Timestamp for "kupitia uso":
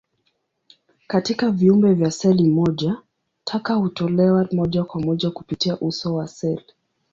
5.31-6.15